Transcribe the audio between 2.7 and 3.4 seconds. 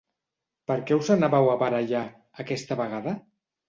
vegada?